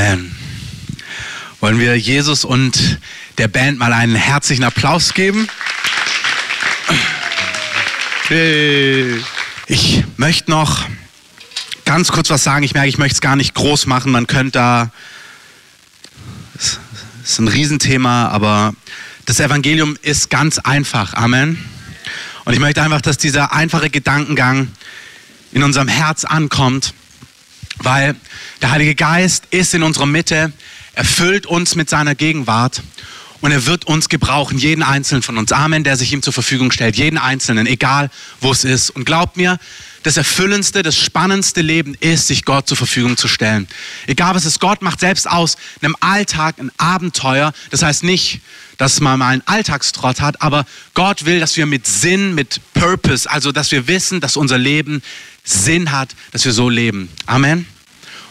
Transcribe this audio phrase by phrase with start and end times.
[0.00, 0.34] Amen.
[1.60, 2.98] Wollen wir Jesus und
[3.36, 5.46] der Band mal einen herzlichen Applaus geben?
[9.66, 10.86] Ich möchte noch
[11.84, 12.64] ganz kurz was sagen.
[12.64, 14.10] Ich merke, ich möchte es gar nicht groß machen.
[14.10, 14.90] Man könnte da,
[16.54, 16.80] es
[17.22, 18.74] ist ein Riesenthema, aber
[19.26, 21.12] das Evangelium ist ganz einfach.
[21.12, 21.62] Amen.
[22.46, 24.68] Und ich möchte einfach, dass dieser einfache Gedankengang
[25.52, 26.94] in unserem Herz ankommt,
[27.80, 28.14] weil
[28.62, 30.52] der Heilige Geist ist in unserer Mitte,
[30.94, 32.82] erfüllt uns mit seiner Gegenwart
[33.40, 35.52] und er wird uns gebrauchen, jeden einzelnen von uns.
[35.52, 38.10] Amen, der sich ihm zur Verfügung stellt, jeden einzelnen, egal
[38.40, 38.90] wo es ist.
[38.90, 39.58] Und glaubt mir,
[40.02, 43.68] das erfüllendste, das spannendste Leben ist, sich Gott zur Verfügung zu stellen.
[44.06, 47.52] Egal was es ist, Gott macht selbst aus einem Alltag ein Abenteuer.
[47.70, 48.40] Das heißt nicht,
[48.78, 53.30] dass man mal einen Alltagstrott hat, aber Gott will, dass wir mit Sinn, mit Purpose,
[53.30, 55.02] also dass wir wissen, dass unser Leben
[55.44, 57.08] Sinn hat, dass wir so leben.
[57.26, 57.66] Amen.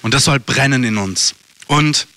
[0.02, 1.36] Und das soll brennen in uns.
[1.68, 2.08] Und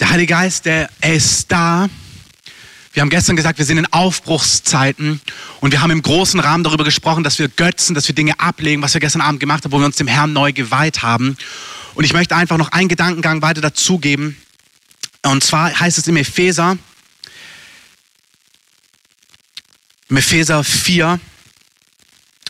[0.00, 1.88] der Heilige Geist, der er ist da.
[2.92, 5.20] Wir haben gestern gesagt, wir sind in Aufbruchszeiten
[5.60, 8.82] und wir haben im großen Rahmen darüber gesprochen, dass wir Götzen, dass wir Dinge ablegen,
[8.82, 11.36] was wir gestern Abend gemacht haben, wo wir uns dem Herrn neu geweiht haben.
[11.94, 14.36] Und ich möchte einfach noch einen Gedankengang weiter dazugeben.
[15.22, 16.76] Und zwar heißt es im Epheser,
[20.08, 21.18] im Epheser 4,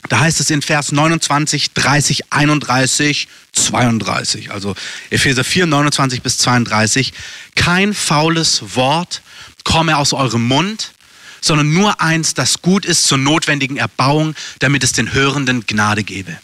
[0.09, 4.75] da heißt es in Vers 29, 30, 31, 32, also
[5.11, 7.13] Epheser 4, 29 bis 32,
[7.55, 9.23] kein faules Wort
[9.65, 10.93] komme aus eurem Mund,
[11.41, 16.39] sondern nur eins, das gut ist zur notwendigen Erbauung, damit es den Hörenden Gnade gebe.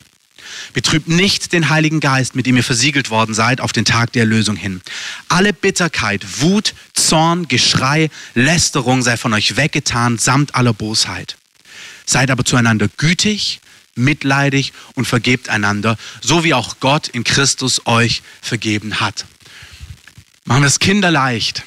[0.72, 4.22] Betrübt nicht den Heiligen Geist, mit dem ihr versiegelt worden seid, auf den Tag der
[4.22, 4.81] Erlösung hin.
[5.28, 11.36] Alle Bitterkeit, Wut, Zorn, Geschrei, Lästerung sei von euch weggetan, samt aller Bosheit.
[12.06, 13.61] Seid aber zueinander gütig,
[13.95, 19.27] mitleidig und vergebt einander, so wie auch Gott in Christus euch vergeben hat.
[20.45, 21.65] Machen wir es kinderleicht.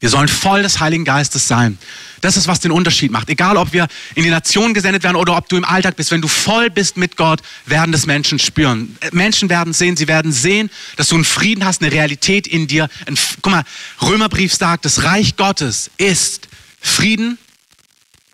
[0.00, 1.78] Wir sollen voll des Heiligen Geistes sein.
[2.22, 3.28] Das ist, was den Unterschied macht.
[3.28, 6.20] Egal, ob wir in die Nation gesendet werden oder ob du im Alltag bist, wenn
[6.20, 8.96] du voll bist mit Gott, werden das Menschen spüren.
[9.12, 12.88] Menschen werden sehen, sie werden sehen, dass du einen Frieden hast, eine Realität in dir.
[13.06, 13.64] Ein, guck mal,
[14.02, 16.48] Römerbrief sagt, das Reich Gottes ist
[16.80, 17.38] Frieden,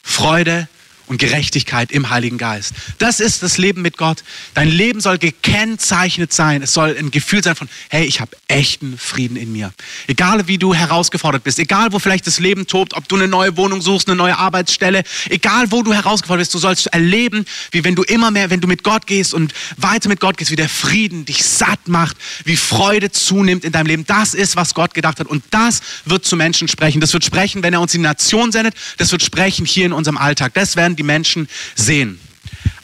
[0.02, 0.68] Freude
[1.06, 2.74] und Gerechtigkeit im Heiligen Geist.
[2.98, 4.24] Das ist das Leben mit Gott.
[4.54, 6.62] Dein Leben soll gekennzeichnet sein.
[6.62, 9.72] Es soll ein Gefühl sein von, hey, ich habe echten Frieden in mir.
[10.06, 13.56] Egal wie du herausgefordert bist, egal wo vielleicht das Leben tobt, ob du eine neue
[13.56, 17.94] Wohnung suchst, eine neue Arbeitsstelle, egal wo du herausgefordert bist, du sollst erleben, wie wenn
[17.94, 20.68] du immer mehr, wenn du mit Gott gehst und weiter mit Gott gehst, wie der
[20.68, 24.06] Frieden dich satt macht, wie Freude zunimmt in deinem Leben.
[24.06, 27.00] Das ist, was Gott gedacht hat und das wird zu Menschen sprechen.
[27.00, 28.74] Das wird sprechen, wenn er uns in die Nation sendet.
[28.96, 30.54] Das wird sprechen hier in unserem Alltag.
[30.54, 32.18] Das werden die Menschen sehen.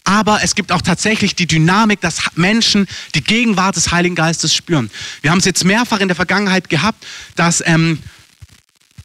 [0.05, 4.91] Aber es gibt auch tatsächlich die Dynamik, dass Menschen die Gegenwart des Heiligen Geistes spüren.
[5.21, 7.07] Wir haben es jetzt mehrfach in der Vergangenheit gehabt,
[7.37, 7.99] dass ähm,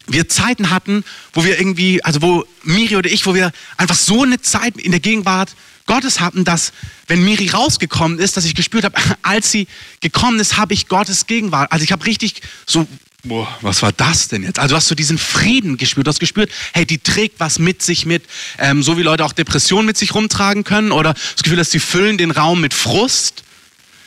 [0.08, 1.04] wir Zeiten hatten,
[1.34, 4.92] wo wir irgendwie, also wo Miri oder ich, wo wir einfach so eine Zeit in
[4.92, 6.74] der Gegenwart Gottes hatten, dass
[7.08, 9.68] wenn Miri rausgekommen ist, dass ich gespürt habe, als sie
[10.02, 11.72] gekommen ist, habe ich Gottes Gegenwart.
[11.72, 12.88] Also ich habe richtig so
[13.24, 14.60] boah, was war das denn jetzt?
[14.60, 18.06] Also hast du diesen Frieden gespürt, du hast gespürt, hey, die trägt was mit sich
[18.06, 18.24] mit,
[18.58, 21.80] ähm, so wie Leute auch Depressionen mit sich rumtragen können oder das Gefühl, dass sie
[21.80, 23.44] füllen den Raum mit Frust,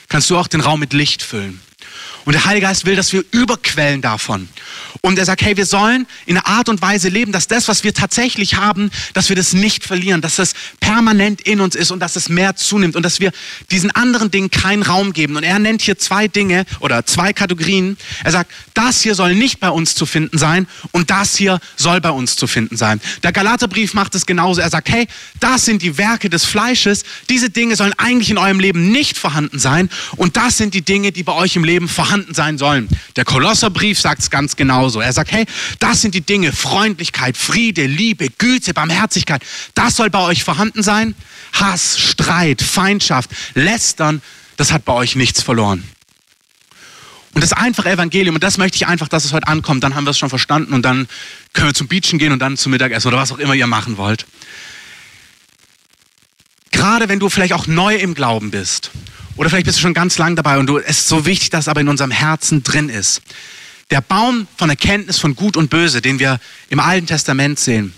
[0.09, 1.61] kannst du auch den Raum mit Licht füllen.
[2.25, 4.49] Und der Heilige Geist will, dass wir überquellen davon.
[5.01, 7.85] Und er sagt, hey, wir sollen in einer Art und Weise leben, dass das, was
[7.85, 12.01] wir tatsächlich haben, dass wir das nicht verlieren, dass das permanent in uns ist und
[12.01, 13.33] dass es mehr zunimmt und dass wir
[13.71, 15.37] diesen anderen Dingen keinen Raum geben.
[15.37, 17.97] Und er nennt hier zwei Dinge oder zwei Kategorien.
[18.25, 22.01] Er sagt, das hier soll nicht bei uns zu finden sein und das hier soll
[22.03, 23.01] bei uns zu finden sein.
[23.23, 24.61] Der Galaterbrief macht es genauso.
[24.61, 25.07] Er sagt, hey,
[25.41, 27.05] das sind die Werke des Fleisches.
[27.31, 31.13] Diese Dinge sollen eigentlich in eurem Leben nicht vorhanden sein und das sind die Dinge,
[31.13, 32.89] die bei euch im Leben vorhanden sein sollen.
[33.17, 35.01] Der Kolosserbrief sagt es ganz genauso.
[35.01, 35.47] Er sagt, hey,
[35.79, 39.43] das sind die Dinge, Freundlichkeit, Friede, Liebe, Güte, Barmherzigkeit.
[39.75, 41.15] Das soll bei euch vorhanden sein.
[41.53, 44.23] Hass, Streit, Feindschaft, Lästern,
[44.57, 45.85] das hat bei euch nichts verloren.
[47.33, 50.05] Und das einfache Evangelium, und das möchte ich einfach, dass es heute ankommt, dann haben
[50.05, 51.09] wir es schon verstanden und dann
[51.53, 53.97] können wir zum Beachen gehen und dann zum Mittagessen oder was auch immer ihr machen
[53.97, 54.27] wollt.
[56.73, 58.91] Gerade wenn du vielleicht auch neu im Glauben bist
[59.37, 61.65] oder vielleicht bist du schon ganz lang dabei und du, es ist so wichtig, dass
[61.65, 63.23] es aber in unserem Herzen drin ist.
[63.91, 66.39] Der Baum von Erkenntnis von Gut und Böse, den wir
[66.69, 67.93] im Alten Testament sehen,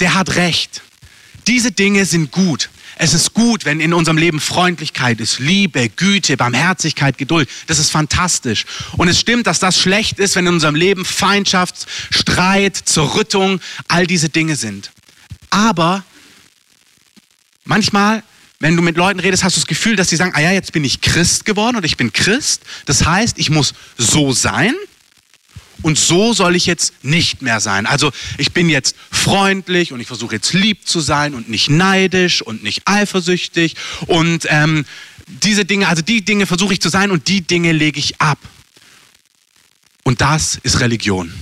[0.00, 0.82] der hat recht.
[1.46, 2.70] Diese Dinge sind gut.
[2.96, 7.48] Es ist gut, wenn in unserem Leben Freundlichkeit ist, Liebe, Güte, Barmherzigkeit, Geduld.
[7.66, 8.64] Das ist fantastisch.
[8.96, 14.06] Und es stimmt, dass das schlecht ist, wenn in unserem Leben Feindschaft, Streit, Zerrüttung, all
[14.06, 14.92] diese Dinge sind.
[15.50, 16.04] Aber
[17.64, 18.22] manchmal
[18.64, 20.72] wenn du mit Leuten redest, hast du das Gefühl, dass sie sagen, ah ja, jetzt
[20.72, 22.62] bin ich Christ geworden und ich bin Christ.
[22.86, 24.74] Das heißt, ich muss so sein
[25.82, 27.84] und so soll ich jetzt nicht mehr sein.
[27.84, 32.40] Also ich bin jetzt freundlich und ich versuche jetzt lieb zu sein und nicht neidisch
[32.40, 33.76] und nicht eifersüchtig
[34.06, 34.86] und ähm,
[35.26, 38.38] diese Dinge, also die Dinge versuche ich zu sein und die Dinge lege ich ab.
[40.04, 41.34] Und das ist Religion.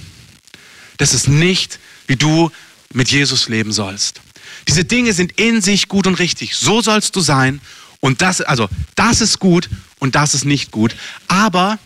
[0.97, 1.79] Das ist nicht,
[2.09, 2.51] wie du
[2.93, 4.21] mit Jesus leben sollst.
[4.69, 6.57] Diese Dinge sind in sich gut und richtig.
[6.57, 7.61] So sollst du sein.
[8.01, 9.69] Und das, also, das ist gut
[9.99, 10.97] und das ist nicht gut.
[11.29, 11.79] Aber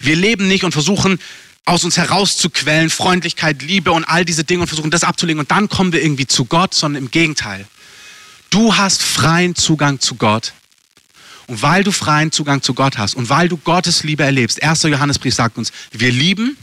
[0.00, 1.18] wir leben nicht und versuchen
[1.64, 5.68] aus uns herauszuquellen, Freundlichkeit, Liebe und all diese Dinge und versuchen das abzulegen und dann
[5.68, 7.66] kommen wir irgendwie zu Gott, sondern im Gegenteil.
[8.50, 10.52] Du hast freien Zugang zu Gott.
[11.46, 14.84] Und weil du freien Zugang zu Gott hast und weil du Gottes Liebe erlebst, 1.
[14.84, 16.56] Johannesbrief sagt uns, wir lieben,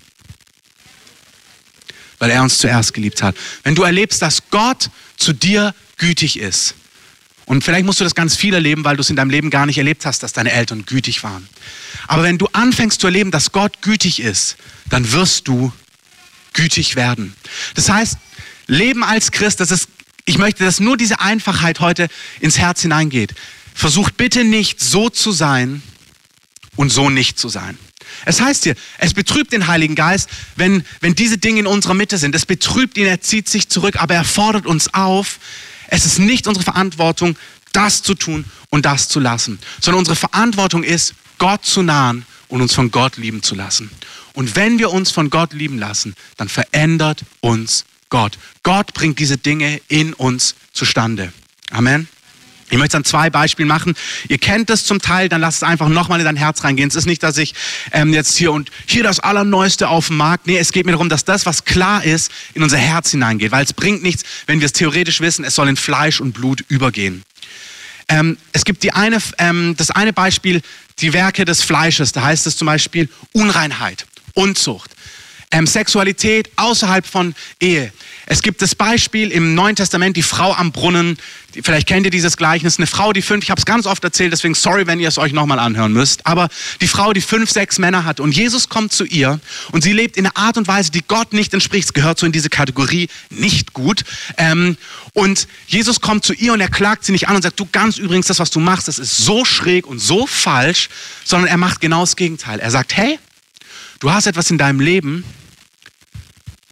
[2.19, 3.35] weil er uns zuerst geliebt hat.
[3.63, 6.75] Wenn du erlebst, dass Gott zu dir gütig ist,
[7.49, 9.65] und vielleicht musst du das ganz viel erleben, weil du es in deinem Leben gar
[9.65, 11.49] nicht erlebt hast, dass deine Eltern gütig waren.
[12.07, 14.55] Aber wenn du anfängst zu erleben, dass Gott gütig ist,
[14.87, 15.73] dann wirst du
[16.53, 17.33] gütig werden.
[17.73, 18.19] Das heißt,
[18.67, 19.89] Leben als Christ, das ist,
[20.25, 22.07] ich möchte, dass nur diese Einfachheit heute
[22.39, 23.33] ins Herz hineingeht.
[23.73, 25.81] Versucht bitte nicht so zu sein
[26.75, 27.79] und so nicht zu sein.
[28.25, 32.17] Es heißt hier, es betrübt den Heiligen Geist, wenn, wenn diese Dinge in unserer Mitte
[32.17, 32.35] sind.
[32.35, 35.39] Es betrübt ihn, er zieht sich zurück, aber er fordert uns auf,
[35.87, 37.37] es ist nicht unsere Verantwortung,
[37.73, 42.61] das zu tun und das zu lassen, sondern unsere Verantwortung ist, Gott zu nahen und
[42.61, 43.89] uns von Gott lieben zu lassen.
[44.33, 48.37] Und wenn wir uns von Gott lieben lassen, dann verändert uns Gott.
[48.63, 51.31] Gott bringt diese Dinge in uns zustande.
[51.71, 52.07] Amen.
[52.69, 53.95] Ich möchte dann zwei Beispiele machen.
[54.27, 56.89] Ihr kennt es zum Teil, dann lasst es einfach nochmal in dein Herz reingehen.
[56.89, 57.55] Es ist nicht, dass ich
[57.91, 60.45] ähm, jetzt hier und hier das Allerneueste auf dem Markt.
[60.47, 63.51] Nee, es geht mir darum, dass das, was klar ist, in unser Herz hineingeht.
[63.51, 66.63] Weil es bringt nichts, wenn wir es theoretisch wissen, es soll in Fleisch und Blut
[66.67, 67.23] übergehen.
[68.07, 70.61] Ähm, es gibt die eine, ähm, das eine Beispiel,
[70.99, 72.11] die Werke des Fleisches.
[72.11, 74.91] Da heißt es zum Beispiel Unreinheit, Unzucht,
[75.51, 77.91] ähm, Sexualität außerhalb von Ehe.
[78.27, 81.17] Es gibt das Beispiel im Neuen Testament, die Frau am Brunnen.
[81.63, 82.77] Vielleicht kennt ihr dieses Gleichnis.
[82.77, 85.17] Eine Frau, die fünf, ich habe es ganz oft erzählt, deswegen sorry, wenn ihr es
[85.17, 86.27] euch nochmal anhören müsst.
[86.27, 86.49] Aber
[86.79, 89.39] die Frau, die fünf, sechs Männer hat und Jesus kommt zu ihr
[89.71, 91.85] und sie lebt in einer Art und Weise, die Gott nicht entspricht.
[91.85, 94.03] Es gehört so in diese Kategorie nicht gut.
[94.37, 94.77] Ähm,
[95.13, 97.97] und Jesus kommt zu ihr und er klagt sie nicht an und sagt, du ganz
[97.97, 100.89] übrigens, das, was du machst, das ist so schräg und so falsch,
[101.23, 102.59] sondern er macht genau das Gegenteil.
[102.59, 103.17] Er sagt, hey,
[103.99, 105.23] du hast etwas in deinem Leben,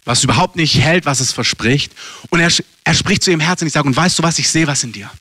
[0.08, 1.92] was überhaupt nicht hält, was es verspricht.
[2.30, 2.50] Und er,
[2.86, 4.94] er spricht zu ihrem Herzen, ich sage, und weißt du was, ich sehe was in
[4.94, 5.12] dir.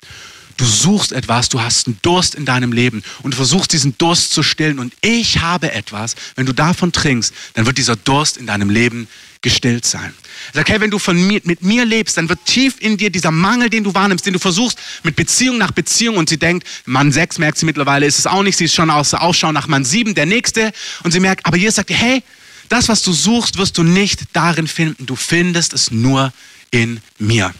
[0.56, 4.32] Du suchst etwas, du hast einen Durst in deinem Leben und du versuchst diesen Durst
[4.32, 8.46] zu stillen und ich habe etwas, wenn du davon trinkst, dann wird dieser Durst in
[8.46, 9.06] deinem Leben
[9.42, 10.14] gestillt sein.
[10.52, 13.10] Er sagt, hey, wenn du von mir, mit mir lebst, dann wird tief in dir
[13.10, 16.66] dieser Mangel, den du wahrnimmst, den du versuchst mit Beziehung nach Beziehung und sie denkt,
[16.86, 19.68] Mann 6 merkt sie mittlerweile, ist es auch nicht, sie ist schon aus Ausschau nach
[19.68, 20.72] Mann 7, der nächste
[21.02, 22.22] und sie merkt, aber hier sagt hey,
[22.68, 25.06] das, was du suchst, wirst du nicht darin finden.
[25.06, 26.32] Du findest es nur
[26.70, 27.54] in mir.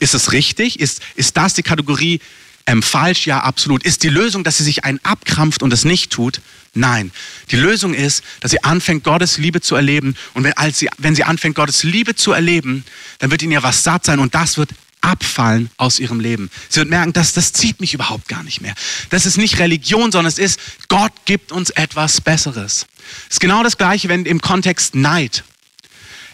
[0.00, 0.80] Ist es richtig?
[0.80, 2.20] Ist, ist das die Kategorie
[2.66, 3.26] ähm, falsch?
[3.26, 3.82] Ja, absolut.
[3.84, 6.40] Ist die Lösung, dass sie sich einen abkrampft und es nicht tut?
[6.74, 7.10] Nein.
[7.50, 10.16] Die Lösung ist, dass sie anfängt, Gottes Liebe zu erleben.
[10.34, 12.84] Und wenn, als sie, wenn sie anfängt, Gottes Liebe zu erleben,
[13.18, 14.70] dann wird in ihr was satt sein und das wird
[15.00, 16.50] abfallen aus ihrem Leben.
[16.68, 18.74] Sie wird merken, dass das zieht mich überhaupt gar nicht mehr.
[19.10, 22.86] Das ist nicht Religion, sondern es ist, Gott gibt uns etwas Besseres.
[23.28, 25.44] Ist genau das Gleiche, wenn im Kontext Neid.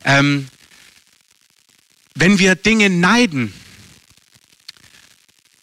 [0.04, 0.48] Ähm,
[2.14, 3.52] wenn wir Dinge neiden,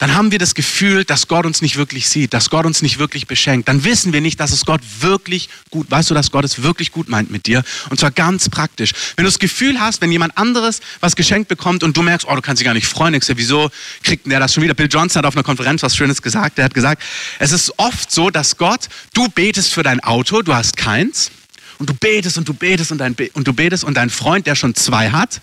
[0.02, 2.98] dann haben wir das Gefühl, dass Gott uns nicht wirklich sieht, dass Gott uns nicht
[2.98, 3.68] wirklich beschenkt.
[3.68, 6.92] Dann wissen wir nicht, dass es Gott wirklich gut, weißt du, dass Gott es wirklich
[6.92, 7.62] gut meint mit dir.
[7.92, 8.94] Und zwar ganz praktisch.
[9.16, 12.34] Wenn du das Gefühl hast, wenn jemand anderes was geschenkt bekommt und du merkst, oh,
[12.34, 13.70] du kannst dich gar nicht freuen, denkst du, wieso
[14.02, 14.74] kriegt der das schon wieder?
[14.74, 16.58] Bill Johnson hat auf einer Konferenz was Schönes gesagt.
[16.58, 17.04] Der hat gesagt,
[17.38, 21.30] es ist oft so, dass Gott, du betest für dein Auto, du hast keins.
[21.78, 24.56] Und du betest und du betest und, dein, und du betest und dein Freund, der
[24.56, 25.42] schon zwei hat,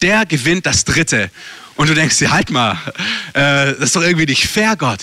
[0.00, 1.30] der gewinnt das dritte.
[1.76, 2.78] Und du denkst dir, halt mal,
[3.32, 5.00] äh, das ist doch irgendwie nicht fair, Gott.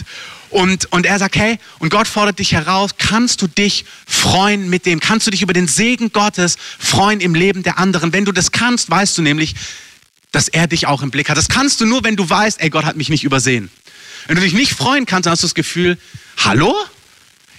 [0.49, 4.85] Und, und er sagt, hey, und Gott fordert dich heraus, kannst du dich freuen mit
[4.85, 8.13] dem, kannst du dich über den Segen Gottes freuen im Leben der anderen.
[8.13, 9.55] Wenn du das kannst, weißt du nämlich,
[10.31, 11.37] dass er dich auch im Blick hat.
[11.37, 13.69] Das kannst du nur, wenn du weißt, ey, Gott hat mich nicht übersehen.
[14.27, 15.97] Wenn du dich nicht freuen kannst, dann hast du das Gefühl,
[16.37, 16.75] hallo?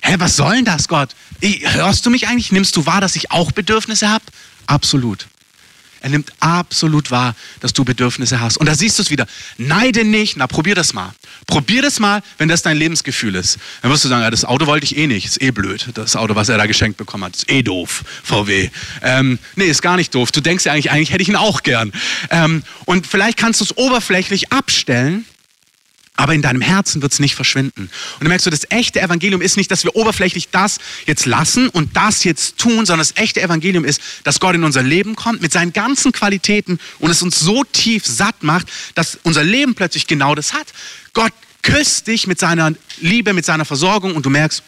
[0.03, 1.11] Hä, was soll denn das, Gott?
[1.43, 2.53] Hörst du mich eigentlich?
[2.53, 4.25] Nimmst du wahr, dass ich auch Bedürfnisse habe?
[4.67, 5.27] Absolut.
[6.01, 8.57] Er nimmt absolut wahr, dass du Bedürfnisse hast.
[8.57, 9.27] Und da siehst du es wieder.
[9.59, 10.37] Neide nicht.
[10.37, 11.13] Na, probier das mal.
[11.47, 13.59] Probier das mal, wenn das dein Lebensgefühl ist.
[13.83, 15.27] Dann wirst du sagen, ja, das Auto wollte ich eh nicht.
[15.27, 15.89] Ist eh blöd.
[15.95, 18.05] Das Auto, was er da geschenkt bekommen hat, ist eh doof.
[18.23, 18.71] VW.
[19.03, 20.33] Ähm, nee, ist gar nicht doof.
[20.33, 21.93] Du denkst ja eigentlich, eigentlich hätte ich ihn auch gern.
[22.31, 25.25] Ähm, und vielleicht kannst du es oberflächlich abstellen
[26.21, 27.85] aber in deinem Herzen wird es nicht verschwinden.
[27.85, 31.71] Und du merkst du, das echte Evangelium ist nicht, dass wir oberflächlich das jetzt lassen
[31.71, 35.41] und das jetzt tun, sondern das echte Evangelium ist, dass Gott in unser Leben kommt
[35.41, 40.07] mit seinen ganzen Qualitäten und es uns so tief satt macht, dass unser Leben plötzlich
[40.07, 40.67] genau das hat.
[41.15, 44.63] Gott küsst dich mit seiner Liebe, mit seiner Versorgung und du merkst,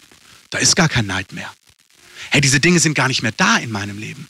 [0.48, 1.52] da ist gar kein Neid mehr.
[2.30, 4.26] Hey, diese Dinge sind gar nicht mehr da in meinem Leben.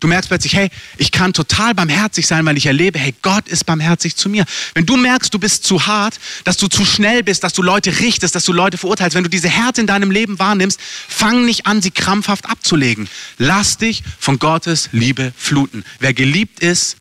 [0.00, 3.64] Du merkst plötzlich, hey, ich kann total barmherzig sein, weil ich erlebe, hey, Gott ist
[3.64, 4.44] barmherzig zu mir.
[4.74, 8.00] Wenn du merkst, du bist zu hart, dass du zu schnell bist, dass du Leute
[8.00, 11.66] richtest, dass du Leute verurteilst, wenn du diese Härte in deinem Leben wahrnimmst, fang nicht
[11.66, 13.08] an, sie krampfhaft abzulegen.
[13.38, 15.84] Lass dich von Gottes Liebe fluten.
[15.98, 16.96] Wer geliebt ist,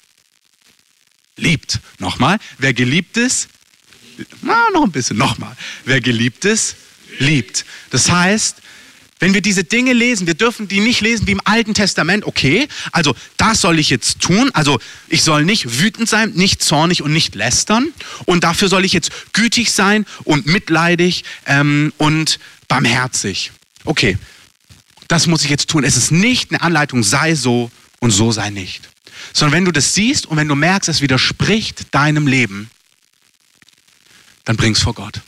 [1.38, 1.79] liebt.
[2.00, 3.50] Nochmal, wer geliebt ist,
[4.41, 5.55] na, noch ein bisschen, nochmal.
[5.86, 6.75] Wer geliebt ist,
[7.19, 7.65] liebt.
[7.89, 8.57] Das heißt,
[9.22, 12.68] wenn wir diese Dinge lesen, wir dürfen die nicht lesen wie im Alten Testament, okay,
[12.92, 17.13] also das soll ich jetzt tun, also ich soll nicht wütend sein, nicht zornig und
[17.13, 17.94] nicht lästern
[18.25, 23.51] und dafür soll ich jetzt gütig sein und mitleidig ähm, und barmherzig.
[23.86, 24.18] Okay,
[25.08, 25.84] das muss ich jetzt tun.
[25.84, 28.90] Es ist nicht eine Anleitung, sei so und so sei nicht.
[29.34, 32.72] Sondern wenn du das siehst und wenn du merkst, es widerspricht deinem Leben,
[34.46, 35.22] dann bring's vor Gott.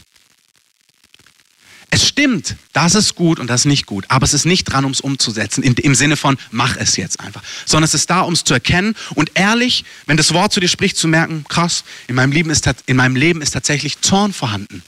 [1.94, 4.84] Es stimmt, das ist gut und das ist nicht gut, aber es ist nicht dran,
[4.84, 8.22] um es umzusetzen, im, im Sinne von, mach es jetzt einfach, sondern es ist da,
[8.22, 11.84] um es zu erkennen und ehrlich, wenn das Wort zu dir spricht, zu merken, krass,
[12.08, 14.82] in meinem Leben ist, in meinem Leben ist tatsächlich Zorn vorhanden.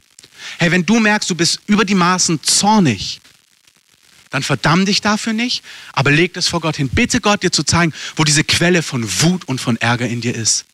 [0.58, 3.20] Hey, wenn du merkst, du bist über die Maßen zornig,
[4.30, 6.88] dann verdamm dich dafür nicht, aber leg das vor Gott hin.
[6.88, 10.34] Bitte Gott dir zu zeigen, wo diese Quelle von Wut und von Ärger in dir
[10.34, 10.64] ist.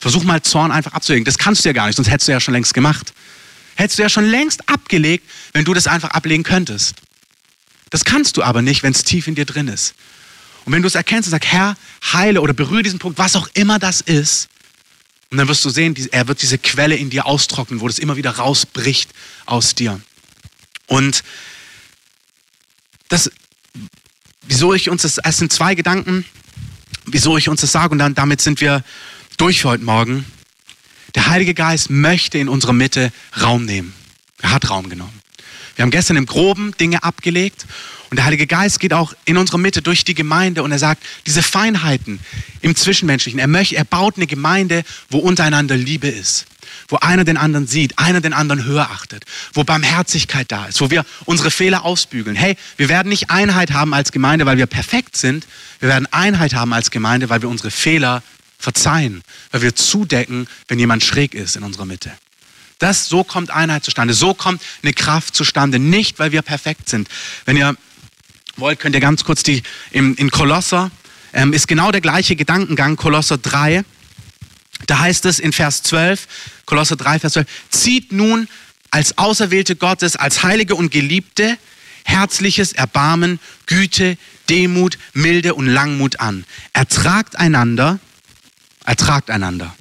[0.00, 1.26] Versuch mal Zorn einfach abzulegen.
[1.26, 3.12] Das kannst du ja gar nicht, sonst hättest du ja schon längst gemacht.
[3.76, 6.94] Hättest du ja schon längst abgelegt, wenn du das einfach ablegen könntest.
[7.90, 9.94] Das kannst du aber nicht, wenn es tief in dir drin ist.
[10.64, 11.76] Und wenn du es erkennst und sagst, Herr,
[12.12, 14.48] heile oder berühre diesen Punkt, was auch immer das ist,
[15.30, 18.16] und dann wirst du sehen, er wird diese Quelle in dir austrocknen, wo das immer
[18.16, 19.10] wieder rausbricht
[19.46, 19.98] aus dir.
[20.86, 21.24] Und
[23.08, 23.30] das,
[24.42, 26.26] wieso ich uns das, es sind zwei Gedanken,
[27.06, 28.84] wieso ich uns das sage, und dann, damit sind wir
[29.38, 30.26] durch für heute Morgen.
[31.14, 33.94] Der Heilige Geist möchte in unserer Mitte Raum nehmen.
[34.40, 35.22] Er hat Raum genommen.
[35.76, 37.66] Wir haben gestern im Groben Dinge abgelegt
[38.10, 41.02] und der Heilige Geist geht auch in unserer Mitte durch die Gemeinde und er sagt,
[41.26, 42.20] diese Feinheiten
[42.60, 46.44] im Zwischenmenschlichen, er, möchte, er baut eine Gemeinde, wo untereinander Liebe ist,
[46.88, 50.90] wo einer den anderen sieht, einer den anderen höher achtet, wo Barmherzigkeit da ist, wo
[50.90, 52.36] wir unsere Fehler ausbügeln.
[52.36, 55.46] Hey, wir werden nicht Einheit haben als Gemeinde, weil wir perfekt sind,
[55.80, 58.22] wir werden Einheit haben als Gemeinde, weil wir unsere Fehler
[58.62, 62.12] verzeihen, weil wir zudecken, wenn jemand schräg ist in unserer Mitte.
[62.78, 67.08] Das, so kommt Einheit zustande, so kommt eine Kraft zustande, nicht weil wir perfekt sind.
[67.44, 67.76] Wenn ihr
[68.56, 70.90] wollt, könnt ihr ganz kurz die, in, in Kolosser,
[71.32, 73.84] ähm, ist genau der gleiche Gedankengang, Kolosser 3,
[74.86, 76.26] da heißt es in Vers 12,
[76.66, 78.48] Kolosser 3, Vers 12, zieht nun
[78.90, 81.56] als Auserwählte Gottes, als Heilige und Geliebte,
[82.04, 86.44] herzliches Erbarmen, Güte, Demut, Milde und Langmut an.
[86.72, 88.00] Ertragt einander,
[88.84, 89.74] Ertragt einander.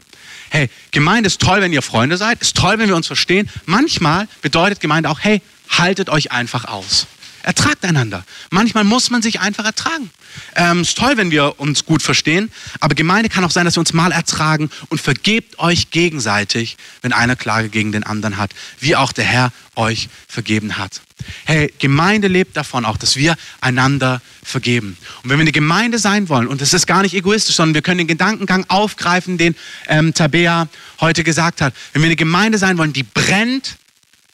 [0.50, 3.50] Hey, Gemeinde ist toll, wenn ihr Freunde seid, ist toll, wenn wir uns verstehen.
[3.66, 7.08] Manchmal bedeutet Gemeinde auch, hey, haltet euch einfach aus.
[7.44, 8.24] Ertragt einander.
[8.50, 10.10] Manchmal muss man sich einfach ertragen.
[10.56, 13.82] Ähm, ist toll, wenn wir uns gut verstehen, aber Gemeinde kann auch sein, dass wir
[13.82, 18.96] uns mal ertragen und vergebt euch gegenseitig, wenn einer Klage gegen den anderen hat, wie
[18.96, 21.02] auch der Herr euch vergeben hat.
[21.46, 24.98] Hey, Gemeinde lebt davon auch, dass wir einander vergeben.
[25.24, 27.82] Und wenn wir eine Gemeinde sein wollen, und das ist gar nicht egoistisch, sondern wir
[27.82, 29.56] können den Gedankengang aufgreifen, den
[29.88, 30.68] ähm, Tabea
[31.00, 31.74] heute gesagt hat.
[31.94, 33.78] Wenn wir eine Gemeinde sein wollen, die brennt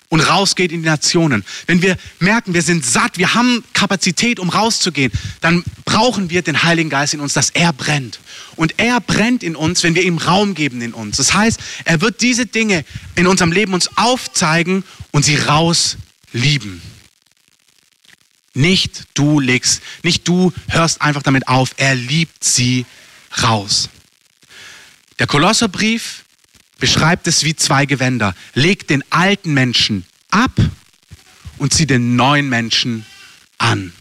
[0.10, 1.44] und rausgeht in die Nationen.
[1.66, 5.12] Wenn wir merken, wir sind satt, wir haben Kapazität, um rauszugehen,
[5.42, 8.20] dann brauchen wir den Heiligen Geist in uns, dass er brennt.
[8.56, 11.18] Und er brennt in uns, wenn wir ihm Raum geben in uns.
[11.18, 12.86] Das heißt, er wird diese Dinge
[13.16, 16.82] in unserem Leben uns aufzeigen und sie rauslieben.
[18.54, 22.86] Nicht du legst, nicht du hörst einfach damit auf, er liebt sie
[23.44, 23.90] raus.
[25.20, 26.24] Der Kolosserbrief
[26.80, 28.36] beschreibt es wie zwei Gewänder.
[28.54, 30.52] Leg den alten Menschen ab
[31.58, 33.06] und zieh den neuen Menschen
[33.58, 33.94] an.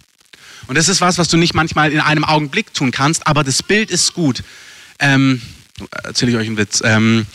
[0.66, 3.62] Und das ist was, was du nicht manchmal in einem Augenblick tun kannst, aber das
[3.62, 4.42] Bild ist gut.
[4.98, 5.40] Ähm,
[6.04, 6.82] erzähle ich euch einen Witz.
[6.84, 7.26] Ähm,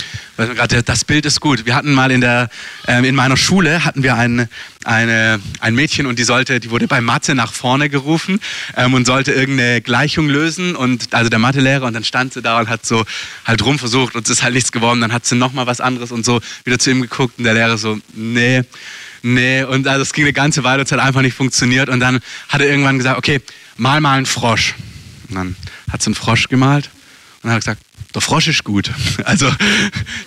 [0.85, 1.65] das Bild ist gut.
[1.67, 2.49] Wir hatten mal in der,
[2.87, 4.49] ähm, in meiner Schule hatten wir ein,
[4.83, 8.39] eine, ein Mädchen und die sollte, die wurde bei Mathe nach vorne gerufen
[8.75, 12.59] ähm, und sollte irgendeine Gleichung lösen und also der Mathelehrer und dann stand sie da
[12.59, 13.05] und hat so
[13.45, 15.01] halt rum versucht und es ist halt nichts geworden.
[15.01, 17.53] Dann hat sie noch mal was anderes und so wieder zu ihm geguckt und der
[17.53, 18.63] Lehrer so, nee,
[19.21, 22.19] nee und also es ging eine ganze Weile, es hat einfach nicht funktioniert und dann
[22.49, 23.39] hat er irgendwann gesagt, okay,
[23.77, 24.73] mal mal einen Frosch.
[25.29, 25.55] Und dann
[25.91, 26.89] hat sie einen Frosch gemalt
[27.43, 28.91] und dann hat er gesagt, der Frosch ist gut.
[29.23, 29.51] Also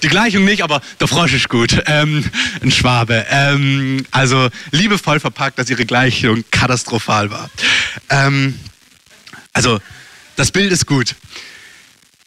[0.03, 1.83] die Gleichung nicht, aber der Frosch ist gut.
[1.87, 2.25] Ähm,
[2.63, 3.27] ein Schwabe.
[3.29, 7.51] Ähm, also liebevoll verpackt, dass ihre Gleichung katastrophal war.
[8.09, 8.59] Ähm,
[9.53, 9.81] also
[10.37, 11.17] das Bild ist gut.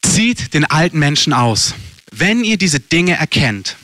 [0.01, 1.73] Zieht den alten Menschen aus.
[2.11, 3.75] Wenn ihr diese Dinge erkennt,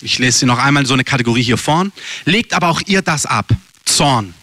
[0.00, 1.92] ich lese sie noch einmal so eine Kategorie hier vorn,
[2.24, 3.50] legt aber auch ihr das ab.
[3.84, 4.34] Zorn.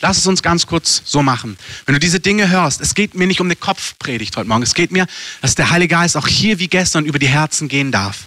[0.00, 1.56] Lass es uns ganz kurz so machen.
[1.86, 4.62] Wenn du diese Dinge hörst, es geht mir nicht um eine Kopfpredigt heute Morgen.
[4.62, 5.06] Es geht mir,
[5.40, 8.26] dass der Heilige Geist auch hier wie gestern über die Herzen gehen darf.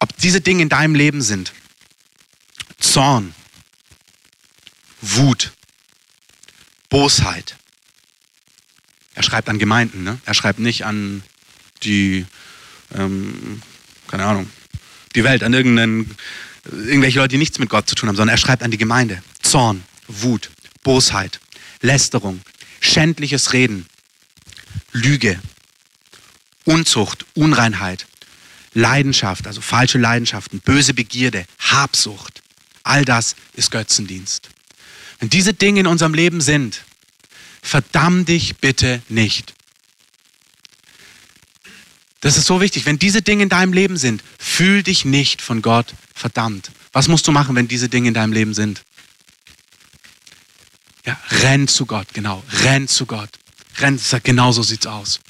[0.00, 1.52] Ob diese Dinge in deinem Leben sind.
[2.78, 3.34] Zorn,
[5.00, 5.52] Wut,
[6.88, 7.56] Bosheit.
[9.14, 10.18] Er schreibt an Gemeinden, ne?
[10.24, 11.22] er schreibt nicht an
[11.82, 12.24] die,
[12.94, 13.62] ähm,
[14.06, 14.48] keine Ahnung,
[15.14, 16.16] die Welt, an irgendeinen,
[16.64, 19.22] irgendwelche Leute, die nichts mit Gott zu tun haben, sondern er schreibt an die Gemeinde.
[19.48, 20.50] Zorn, Wut,
[20.82, 21.40] Bosheit,
[21.80, 22.42] Lästerung,
[22.80, 23.86] schändliches Reden,
[24.92, 25.40] Lüge,
[26.64, 28.06] Unzucht, Unreinheit,
[28.74, 32.42] Leidenschaft, also falsche Leidenschaften, böse Begierde, Habsucht.
[32.82, 34.50] All das ist Götzendienst.
[35.18, 36.84] Wenn diese Dinge in unserem Leben sind,
[37.62, 39.54] verdamm dich bitte nicht.
[42.20, 42.84] Das ist so wichtig.
[42.84, 46.70] Wenn diese Dinge in deinem Leben sind, fühl dich nicht von Gott verdammt.
[46.92, 48.84] Was musst du machen, wenn diese Dinge in deinem Leben sind?
[51.08, 52.44] Ja, renn zu Gott, genau.
[52.64, 53.30] Renn zu Gott.
[53.78, 55.20] Renn, genau so sieht's aus.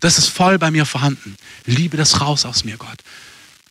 [0.00, 1.36] Das ist voll bei mir vorhanden.
[1.66, 2.96] Liebe das raus aus mir, Gott.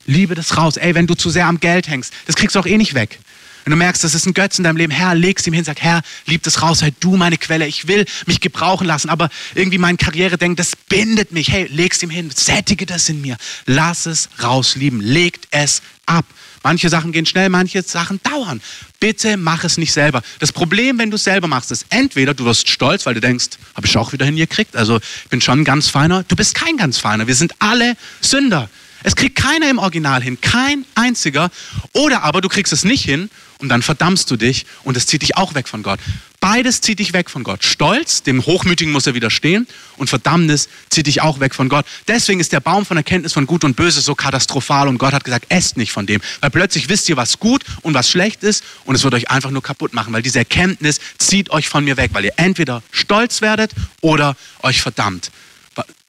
[0.05, 0.77] Liebe das raus.
[0.77, 3.17] Ey, wenn du zu sehr am Geld hängst, das kriegst du auch eh nicht weg.
[3.63, 5.81] Wenn du merkst, das ist ein Götz in deinem Leben, Herr, leg's ihm hin, sag,
[5.81, 7.65] Herr, lieb das raus, sei du meine Quelle.
[7.65, 11.51] Ich will mich gebrauchen lassen, aber irgendwie meine Karriere denkt, das bindet mich.
[11.51, 13.35] Hey, leg's ihm hin, sättige das in mir.
[13.65, 15.01] Lass es raus, lieben.
[15.01, 16.25] Legt es ab.
[16.63, 18.61] Manche Sachen gehen schnell, manche Sachen dauern.
[18.99, 20.21] Bitte mach es nicht selber.
[20.39, 23.57] Das Problem, wenn du es selber machst, ist entweder du wirst stolz, weil du denkst,
[23.75, 26.23] habe ich auch wieder hingekriegt, also ich bin schon ein ganz feiner.
[26.23, 27.27] Du bist kein ganz feiner.
[27.27, 28.69] Wir sind alle Sünder.
[29.03, 31.51] Es kriegt keiner im Original hin, kein einziger.
[31.93, 35.21] Oder aber du kriegst es nicht hin und dann verdammst du dich und es zieht
[35.21, 35.99] dich auch weg von Gott.
[36.39, 37.63] Beides zieht dich weg von Gott.
[37.63, 39.67] Stolz, dem Hochmütigen muss er widerstehen
[39.97, 41.85] und Verdammnis zieht dich auch weg von Gott.
[42.07, 45.23] Deswegen ist der Baum von Erkenntnis von Gut und Böse so katastrophal und Gott hat
[45.23, 46.21] gesagt, esst nicht von dem.
[46.39, 49.49] Weil plötzlich wisst ihr, was gut und was schlecht ist und es wird euch einfach
[49.49, 53.41] nur kaputt machen, weil diese Erkenntnis zieht euch von mir weg, weil ihr entweder stolz
[53.41, 55.31] werdet oder euch verdammt.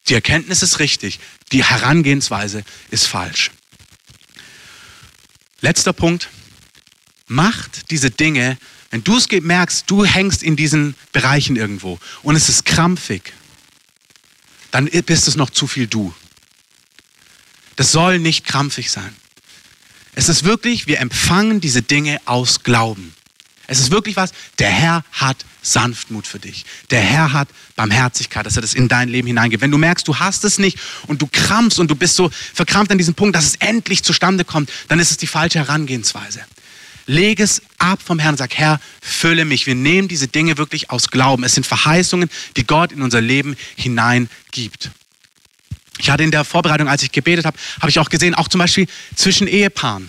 [0.08, 1.20] Die Erkenntnis ist richtig,
[1.52, 3.50] die Herangehensweise ist falsch.
[5.60, 6.28] Letzter Punkt,
[7.28, 8.58] macht diese Dinge,
[8.90, 13.32] wenn du es merkst, du hängst in diesen Bereichen irgendwo und es ist krampfig,
[14.70, 16.14] dann bist es noch zu viel du.
[17.76, 19.14] Das soll nicht krampfig sein.
[20.14, 23.14] Es ist wirklich, wir empfangen diese Dinge aus Glauben.
[23.68, 26.64] Es ist wirklich was, der Herr hat Sanftmut für dich.
[26.90, 29.62] Der Herr hat Barmherzigkeit, dass er das in dein Leben hineingibt.
[29.62, 32.90] Wenn du merkst, du hast es nicht und du krampfst und du bist so verkrampft
[32.90, 36.40] an diesem Punkt, dass es endlich zustande kommt, dann ist es die falsche Herangehensweise.
[37.08, 39.66] Leg es ab vom Herrn und sag, Herr, fülle mich.
[39.66, 41.42] Wir nehmen diese Dinge wirklich aus Glauben.
[41.42, 44.90] Es sind Verheißungen, die Gott in unser Leben hineingibt.
[45.98, 48.58] Ich hatte in der Vorbereitung, als ich gebetet habe, habe ich auch gesehen, auch zum
[48.58, 50.08] Beispiel zwischen Ehepaaren.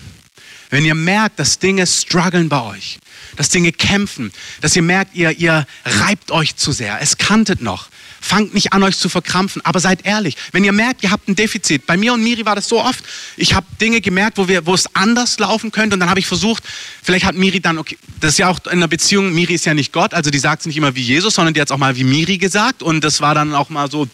[0.70, 2.98] Wenn ihr merkt, dass Dinge strugglen bei euch,
[3.36, 7.88] dass Dinge kämpfen, dass ihr merkt, ihr, ihr reibt euch zu sehr, es kantet noch.
[8.22, 10.36] Fangt nicht an, euch zu verkrampfen, aber seid ehrlich.
[10.52, 13.02] Wenn ihr merkt, ihr habt ein Defizit, bei mir und Miri war das so oft,
[13.36, 16.26] ich habe Dinge gemerkt, wo, wir, wo es anders laufen könnte und dann habe ich
[16.26, 16.62] versucht,
[17.02, 19.72] vielleicht hat Miri dann, okay, das ist ja auch in einer Beziehung, Miri ist ja
[19.72, 21.78] nicht Gott, also die sagt es nicht immer wie Jesus, sondern die hat es auch
[21.78, 24.06] mal wie Miri gesagt und das war dann auch mal so,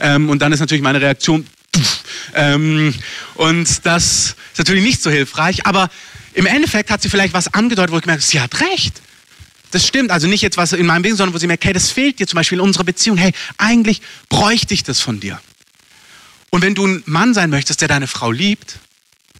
[0.00, 1.44] ähm, und dann ist natürlich meine Reaktion,
[2.34, 2.94] ähm,
[3.34, 5.90] und das ist natürlich nicht so hilfreich, aber
[6.34, 9.00] im Endeffekt hat sie vielleicht was angedeutet, wo ich gemerkt habe, sie hat recht.
[9.70, 11.90] Das stimmt, also nicht jetzt was in meinem Wesen, sondern wo sie merkt, hey, das
[11.90, 13.16] fehlt dir zum Beispiel in unserer Beziehung.
[13.16, 15.40] Hey, eigentlich bräuchte ich das von dir.
[16.50, 18.78] Und wenn du ein Mann sein möchtest, der deine Frau liebt,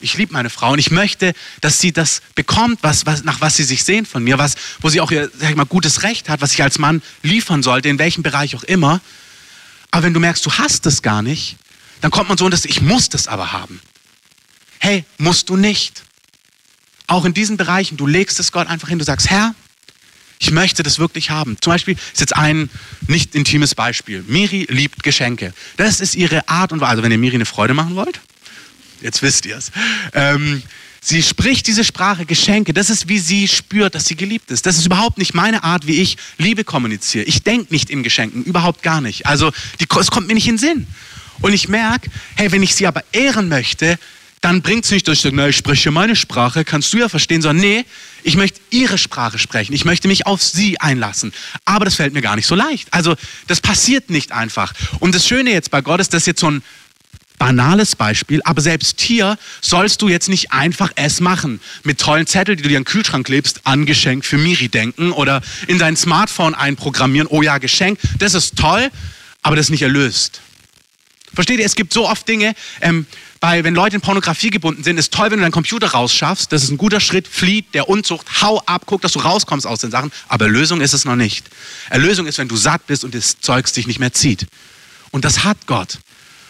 [0.00, 3.56] ich liebe meine Frau und ich möchte, dass sie das bekommt, was, was, nach was
[3.56, 6.28] sie sich sehen von mir, was, wo sie auch ihr sag ich mal, gutes Recht
[6.28, 9.00] hat, was ich als Mann liefern sollte, in welchem Bereich auch immer.
[9.92, 11.56] Aber wenn du merkst, du hast es gar nicht,
[12.04, 13.80] dann kommt man so und das, ich muss das aber haben.
[14.78, 16.02] Hey, musst du nicht.
[17.06, 19.54] Auch in diesen Bereichen, du legst es Gott einfach hin, du sagst, Herr,
[20.38, 21.56] ich möchte das wirklich haben.
[21.62, 22.68] Zum Beispiel ist jetzt ein
[23.08, 24.22] nicht intimes Beispiel.
[24.28, 25.54] Miri liebt Geschenke.
[25.78, 26.90] Das ist ihre Art und Weise.
[26.90, 28.20] Also wenn ihr Miri eine Freude machen wollt,
[29.00, 29.72] jetzt wisst ihr es.
[30.12, 30.62] Ähm,
[31.00, 32.74] sie spricht diese Sprache Geschenke.
[32.74, 34.66] Das ist, wie sie spürt, dass sie geliebt ist.
[34.66, 37.24] Das ist überhaupt nicht meine Art, wie ich Liebe kommuniziere.
[37.24, 39.24] Ich denke nicht in Geschenken, überhaupt gar nicht.
[39.24, 40.86] Also die, es kommt mir nicht in den Sinn.
[41.40, 43.98] Und ich merke, hey, wenn ich sie aber ehren möchte,
[44.40, 47.40] dann bringt es nicht, dass ich sage, ich spreche meine Sprache, kannst du ja verstehen,
[47.40, 47.84] sondern nee,
[48.26, 49.72] Ich möchte ihre Sprache sprechen.
[49.74, 51.32] Ich möchte mich auf sie einlassen.
[51.64, 52.88] Aber das fällt mir gar nicht so leicht.
[52.90, 53.16] Also
[53.46, 54.72] das passiert nicht einfach.
[55.00, 56.62] Und das Schöne jetzt bei Gott ist, das ist jetzt so ein
[57.38, 61.60] banales Beispiel, aber selbst hier sollst du jetzt nicht einfach es machen.
[61.82, 65.12] Mit tollen Zetteln, die du dir in den Kühlschrank klebst, an Geschenk für Miri denken
[65.12, 68.90] oder in dein Smartphone einprogrammieren, oh ja, Geschenk, das ist toll,
[69.42, 70.40] aber das ist nicht erlöst.
[71.34, 73.06] Versteht ihr, es gibt so oft Dinge, ähm,
[73.40, 76.62] bei, wenn Leute in Pornografie gebunden sind, ist toll, wenn du deinen Computer rausschaffst, das
[76.62, 79.90] ist ein guter Schritt, flieht der Unzucht, hau ab, guck, dass du rauskommst aus den
[79.90, 81.50] Sachen, aber Erlösung ist es noch nicht.
[81.90, 84.46] Erlösung ist, wenn du satt bist und das Zeugs dich nicht mehr zieht.
[85.10, 85.98] Und das hat Gott.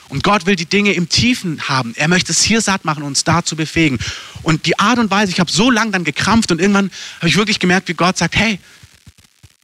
[0.08, 1.94] Und Gott will die Dinge im Tiefen haben.
[1.96, 3.98] Er möchte es hier satt machen und uns dazu befähigen.
[4.42, 7.36] Und die Art und Weise, ich habe so lange dann gekrampft und irgendwann habe ich
[7.36, 8.60] wirklich gemerkt, wie Gott sagt, hey,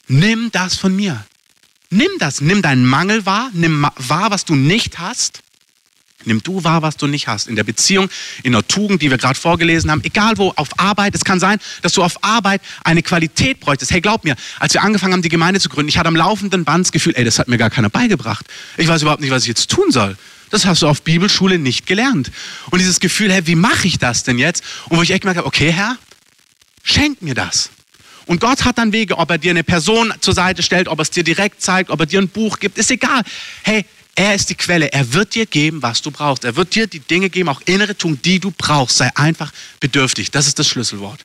[0.09, 1.25] nimm das von mir.
[1.91, 5.43] Nimm das, nimm deinen Mangel wahr, nimm wahr, was du nicht hast.
[6.25, 7.49] Nimm du wahr, was du nicht hast.
[7.49, 8.11] In der Beziehung,
[8.43, 11.15] in der Tugend, die wir gerade vorgelesen haben, egal wo, auf Arbeit.
[11.15, 13.91] Es kann sein, dass du auf Arbeit eine Qualität bräuchtest.
[13.91, 16.65] Hey, glaub mir, als wir angefangen haben, die Gemeinde zu gründen, ich hatte am laufenden
[16.65, 18.45] Band das Gefühl, ey, das hat mir gar keiner beigebracht.
[18.77, 20.17] Ich weiß überhaupt nicht, was ich jetzt tun soll.
[20.51, 22.31] Das hast du auf Bibelschule nicht gelernt.
[22.71, 24.63] Und dieses Gefühl, hey, wie mache ich das denn jetzt?
[24.89, 25.97] Und wo ich echt gemerkt habe, okay, Herr,
[26.83, 27.71] schenk mir das.
[28.31, 31.03] Und Gott hat dann Wege, ob er dir eine Person zur Seite stellt, ob er
[31.03, 33.25] es dir direkt zeigt, ob er dir ein Buch gibt, ist egal.
[33.65, 34.93] Hey, er ist die Quelle.
[34.93, 36.45] Er wird dir geben, was du brauchst.
[36.45, 38.99] Er wird dir die Dinge geben, auch innere tun, die du brauchst.
[38.99, 40.31] Sei einfach bedürftig.
[40.31, 41.19] Das ist das Schlüsselwort.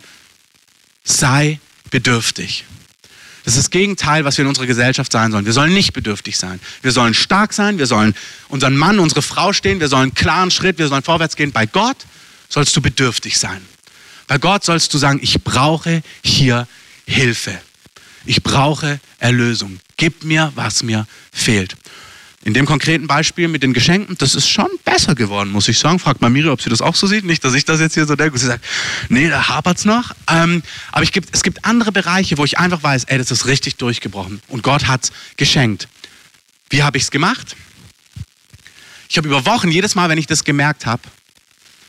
[1.03, 1.59] Sei
[1.91, 2.65] bedürftig.
[3.43, 5.45] Das ist das Gegenteil, was wir in unserer Gesellschaft sein sollen.
[5.45, 6.59] Wir sollen nicht bedürftig sein.
[6.81, 8.15] Wir sollen stark sein, wir sollen
[8.47, 11.51] unseren Mann, unsere Frau stehen, wir sollen einen klaren Schritt, wir sollen vorwärts gehen.
[11.51, 11.97] Bei Gott
[12.49, 13.61] sollst du bedürftig sein.
[14.25, 16.67] Bei Gott sollst du sagen, ich brauche hier
[17.07, 17.59] Hilfe.
[18.25, 19.79] Ich brauche Erlösung.
[19.97, 21.75] Gib mir, was mir fehlt.
[22.43, 25.97] In dem konkreten Beispiel mit den Geschenken, das ist schon besser geworden, muss ich sagen.
[25.97, 27.23] Fragt mal Miri, ob sie das auch so sieht.
[27.25, 28.37] Nicht, dass ich das jetzt hier so denke.
[28.37, 28.63] Sie sagt,
[29.09, 30.15] nee, da hapert es noch.
[30.29, 33.47] Ähm, aber ich gibt, es gibt andere Bereiche, wo ich einfach weiß, ey, das ist
[33.47, 34.41] richtig durchgebrochen.
[34.47, 35.87] Und Gott hat es geschenkt.
[36.69, 37.55] Wie habe ich es gemacht?
[39.09, 41.01] Ich habe über Wochen, jedes Mal, wenn ich das gemerkt habe,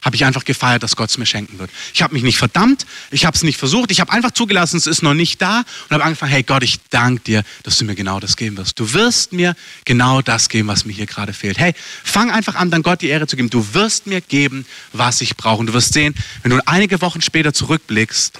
[0.06, 1.68] habe ich einfach gefeiert, dass Gott es mir schenken wird.
[1.92, 4.86] Ich habe mich nicht verdammt, ich habe es nicht versucht, ich habe einfach zugelassen, es
[4.86, 7.96] ist noch nicht da und habe angefangen, hey Gott, ich danke dir, dass du mir
[7.96, 8.78] genau das geben wirst.
[8.78, 11.58] Du wirst mir genau das geben, was mir hier gerade fehlt.
[11.58, 13.50] Hey, fang einfach an, dann Gott die Ehre zu geben.
[13.50, 15.58] Du wirst mir geben, was ich brauche.
[15.58, 18.38] Und du wirst sehen, wenn du einige Wochen später zurückblickst,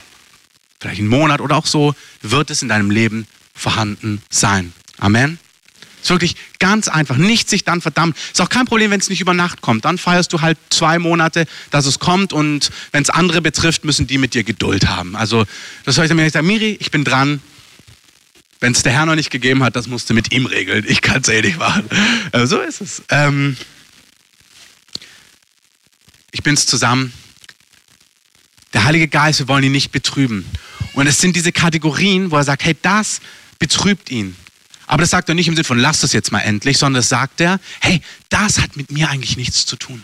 [0.79, 4.73] vielleicht einen Monat oder auch so, wird es in deinem Leben vorhanden sein.
[4.99, 5.41] Amen.
[6.07, 7.17] Ist wirklich ganz einfach.
[7.17, 8.17] Nicht sich dann verdammt.
[8.31, 9.85] Ist auch kein Problem, wenn es nicht über Nacht kommt.
[9.85, 14.07] Dann feierst du halt zwei Monate, dass es kommt und wenn es andere betrifft, müssen
[14.07, 15.17] die mit dir Geduld haben.
[15.17, 15.47] Also
[15.85, 17.41] das soll ich mir sagen, Miri, ich bin dran.
[18.61, 20.85] Wenn es der Herr noch nicht gegeben hat, das musst du mit ihm regeln.
[20.87, 21.83] Ich kann es eh nicht machen.
[22.31, 23.03] Also so ist es.
[23.09, 23.57] Ähm
[26.31, 27.13] ich bin's zusammen.
[28.75, 30.47] Der Heilige Geist, wir wollen ihn nicht betrüben.
[30.93, 33.21] Und es sind diese Kategorien, wo er sagt, hey, das
[33.59, 34.37] betrübt ihn.
[34.87, 37.09] Aber das sagt er nicht im Sinne von, lass das jetzt mal endlich, sondern das
[37.09, 40.03] sagt er, hey, das hat mit mir eigentlich nichts zu tun.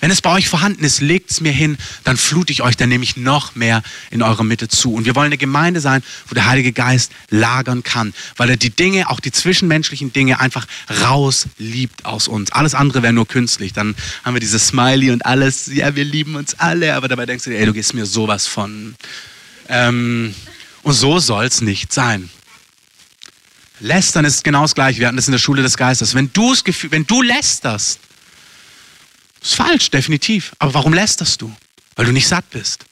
[0.00, 2.88] Wenn es bei euch vorhanden ist, legt es mir hin, dann flute ich euch, dann
[2.88, 4.94] nehme ich noch mehr in eurer Mitte zu.
[4.94, 8.70] Und wir wollen eine Gemeinde sein, wo der Heilige Geist lagern kann, weil er die
[8.70, 10.66] Dinge, auch die zwischenmenschlichen Dinge, einfach
[11.02, 12.52] rausliebt aus uns.
[12.52, 13.72] Alles andere wäre nur künstlich.
[13.72, 13.94] Dann
[14.24, 17.50] haben wir dieses Smiley und alles, ja, wir lieben uns alle, aber dabei denkst du
[17.50, 18.94] dir, ey, du gehst mir sowas von.
[19.68, 20.34] Ähm,
[20.82, 22.30] und so soll es nicht sein.
[23.80, 25.00] Lästern ist genau das Gleiche.
[25.00, 26.14] Wir hatten das in der Schule des Geistes.
[26.14, 27.98] Wenn, du's Gefühl, wenn du lästerst,
[29.42, 30.52] ist falsch, definitiv.
[30.58, 31.54] Aber warum lästerst du?
[31.96, 32.84] Weil du nicht satt bist.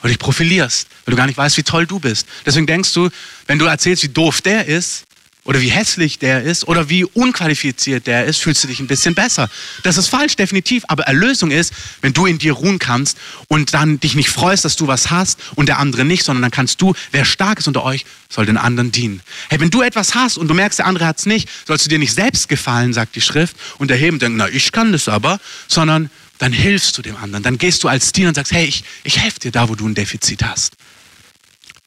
[0.00, 0.88] Weil du dich profilierst.
[1.04, 2.26] Weil du gar nicht weißt, wie toll du bist.
[2.46, 3.10] Deswegen denkst du,
[3.46, 5.04] wenn du erzählst, wie doof der ist,
[5.50, 9.16] oder wie hässlich der ist oder wie unqualifiziert der ist, fühlst du dich ein bisschen
[9.16, 9.50] besser.
[9.82, 10.84] Das ist falsch, definitiv.
[10.86, 14.76] Aber Erlösung ist, wenn du in dir ruhen kannst und dann dich nicht freust, dass
[14.76, 17.82] du was hast und der andere nicht, sondern dann kannst du, wer stark ist unter
[17.82, 19.22] euch, soll den anderen dienen.
[19.48, 21.88] Hey, wenn du etwas hast und du merkst, der andere hat es nicht, sollst du
[21.88, 25.08] dir nicht selbst gefallen, sagt die Schrift, und erheben und denken, na, ich kann das
[25.08, 27.42] aber, sondern dann hilfst du dem anderen.
[27.42, 29.88] Dann gehst du als Diener und sagst, hey, ich, ich helfe dir da, wo du
[29.88, 30.74] ein Defizit hast.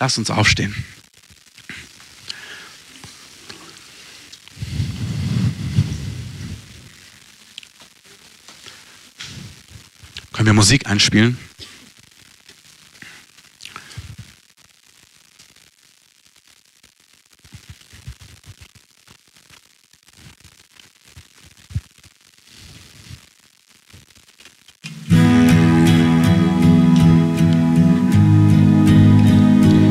[0.02, 0.76] Lass uns aufstehen.
[10.34, 11.38] Können wir Musik einspielen?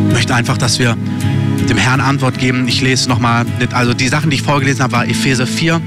[0.08, 0.96] Ich möchte einfach, dass wir
[1.68, 2.66] dem Herrn Antwort geben.
[2.66, 5.80] Ich lese nochmal, also die Sachen, die ich vorgelesen habe, war Epheser 4,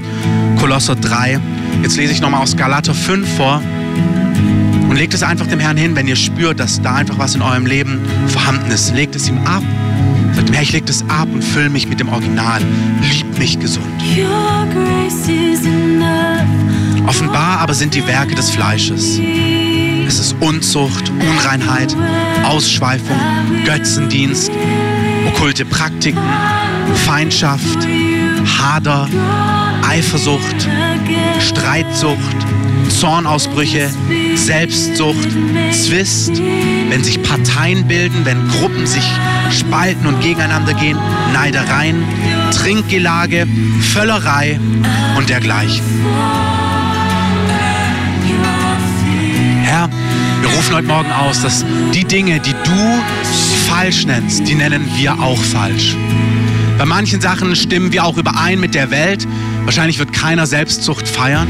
[0.58, 1.38] Kolosser 3.
[1.82, 3.62] Jetzt lese ich nochmal aus Galater 5 vor.
[4.96, 7.42] Und legt es einfach dem Herrn hin, wenn ihr spürt, dass da einfach was in
[7.42, 8.94] eurem Leben vorhanden ist.
[8.94, 9.62] Legt es ihm ab.
[10.32, 12.62] Sagt Herr, ich leg das ab und fülle mich mit dem Original.
[13.02, 13.84] Lieb mich gesund.
[17.06, 19.20] Offenbar aber sind die Werke des Fleisches.
[20.08, 21.94] Es ist Unzucht, Unreinheit,
[22.44, 23.20] Ausschweifung,
[23.66, 24.50] Götzendienst,
[25.28, 26.22] okkulte Praktiken,
[27.04, 27.86] Feindschaft,
[28.58, 29.10] Hader,
[29.86, 30.66] Eifersucht,
[31.38, 32.46] Streitsucht,
[32.88, 33.90] Zornausbrüche,
[34.34, 35.28] Selbstsucht,
[35.70, 36.40] Zwist,
[36.88, 39.04] wenn sich Parteien bilden, wenn Gruppen sich
[39.50, 40.98] spalten und gegeneinander gehen,
[41.32, 42.02] Neidereien,
[42.52, 43.46] Trinkgelage,
[43.92, 44.58] Völlerei
[45.16, 45.84] und dergleichen.
[49.62, 49.88] Herr,
[50.40, 53.02] wir rufen heute Morgen aus, dass die Dinge, die du
[53.68, 55.96] falsch nennst, die nennen wir auch falsch.
[56.78, 59.26] Bei manchen Sachen stimmen wir auch überein mit der Welt.
[59.64, 61.48] Wahrscheinlich wird keiner Selbstzucht feiern.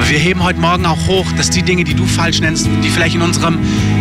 [0.00, 2.88] Aber wir heben heute Morgen auch hoch, dass die Dinge, die du falsch nennst, die
[2.88, 3.58] vielleicht in, unserem,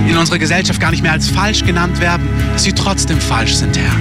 [0.08, 3.78] in unserer Gesellschaft gar nicht mehr als falsch genannt werden, dass sie trotzdem falsch sind,
[3.78, 3.92] Herr.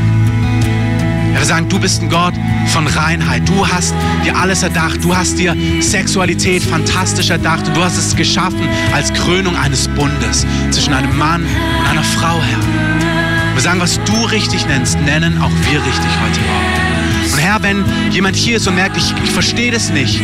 [1.34, 2.34] Wir sagen, du bist ein Gott
[2.68, 3.48] von Reinheit.
[3.48, 5.02] Du hast dir alles erdacht.
[5.02, 10.46] Du hast dir Sexualität fantastisch erdacht und du hast es geschaffen als Krönung eines Bundes
[10.70, 13.54] zwischen einem Mann und einer Frau, Herr.
[13.54, 17.07] Wir sagen, was du richtig nennst, nennen auch wir richtig heute Morgen.
[17.32, 20.20] Und Herr, wenn jemand hier ist und merkt, ich, ich verstehe das nicht,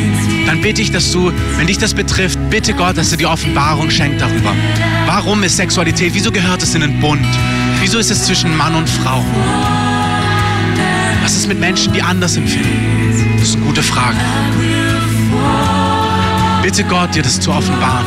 [0.46, 3.90] dann bitte ich, dass du, wenn dich das betrifft, bitte Gott, dass er dir Offenbarung
[3.90, 4.54] schenkt darüber.
[5.06, 6.14] Warum ist Sexualität?
[6.14, 7.26] Wieso gehört es in den Bund?
[7.80, 9.24] Wieso ist es zwischen Mann und Frau?
[11.22, 13.38] Was ist mit Menschen, die anders empfinden?
[13.38, 14.16] Das ist eine gute Frage.
[16.62, 18.06] Bitte Gott, dir das zu offenbaren.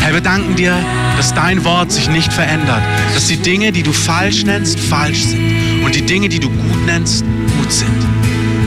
[0.00, 0.76] Herr, wir danken dir,
[1.16, 2.82] dass dein Wort sich nicht verändert.
[3.14, 5.84] Dass die Dinge, die du falsch nennst, falsch sind.
[5.84, 7.24] Und die Dinge, die du gut nennst,
[7.72, 7.90] sind.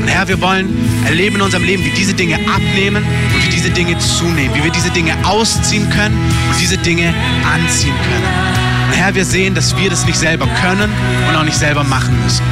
[0.01, 0.69] Und Herr, wir wollen
[1.05, 4.53] erleben in unserem Leben, wie diese Dinge abnehmen und wie diese Dinge zunehmen.
[4.55, 6.15] Wie wir diese Dinge ausziehen können
[6.49, 7.13] und diese Dinge
[7.53, 8.87] anziehen können.
[8.87, 10.91] Und Herr, wir sehen, dass wir das nicht selber können
[11.27, 12.43] und auch nicht selber machen müssen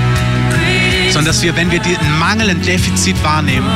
[1.14, 3.70] sondern dass wir, wenn wir den Mangel, ein Defizit wahrnehmen,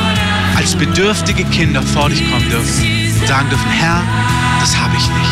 [0.56, 2.84] als bedürftige Kinder vor dich kommen dürfen
[3.20, 4.02] und sagen dürfen, Herr,
[4.60, 5.30] das habe ich nicht.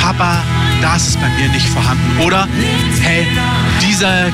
[0.00, 0.44] Papa,
[0.80, 2.20] das ist bei mir nicht vorhanden.
[2.24, 2.46] Oder,
[3.02, 3.26] hey,
[3.82, 4.32] diese,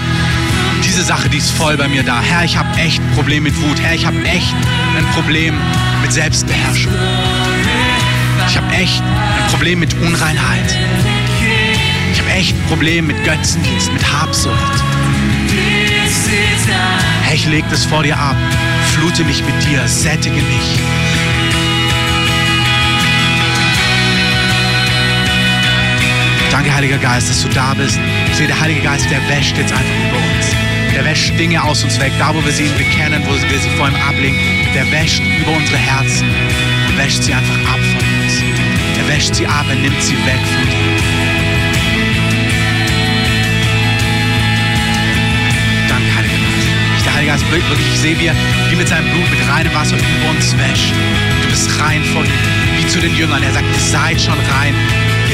[0.85, 2.21] diese Sache, die ist voll bei mir da.
[2.21, 3.81] Herr, ich habe echt ein Problem mit Wut.
[3.81, 4.55] Herr, ich habe echt
[4.97, 5.55] ein Problem
[6.03, 6.93] mit Selbstbeherrschung.
[8.49, 10.79] Ich habe echt ein Problem mit Unreinheit.
[12.13, 14.55] Ich habe echt ein Problem mit Götzendienst, mit Habsucht.
[17.23, 18.37] Herr, ich leg das vor dir ab.
[18.95, 20.79] Flute mich mit dir, sättige mich.
[26.51, 27.99] Danke, Heiliger Geist, dass du da bist.
[28.31, 30.44] Ich sehe, der Heilige Geist, der wäscht jetzt einfach über uns.
[30.95, 32.13] Der wäscht Dinge aus uns weg.
[32.21, 34.39] Da, wo wir sie bekennen, wo wir sie vor ihm ablegen,
[34.77, 36.29] der wäscht über unsere Herzen
[36.89, 38.43] und wäscht sie einfach ab von uns.
[38.97, 41.35] Er wäscht sie ab, er nimmt sie weg von dir.
[45.89, 47.07] Danke, Heiliger Geist.
[47.07, 48.37] Der Heilige Geist, wirklich, ich sehe, wie er
[48.71, 50.95] wie mit seinem Blut, mit reinem Wasser über uns wäscht.
[51.43, 52.31] Du bist rein vor ihm,
[52.79, 53.43] wie zu den Jüngern.
[53.43, 54.75] Er sagt, ihr seid schon rein.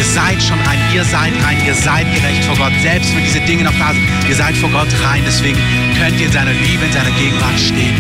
[0.01, 2.73] Ihr seid schon rein, ihr seid rein, ihr seid gerecht vor Gott.
[2.81, 5.23] Selbst wenn diese Dinge noch da sind, ihr seid vor Gott rein.
[5.27, 5.59] Deswegen
[5.99, 7.95] könnt ihr in seiner Liebe, in seiner Gegenwart stehen.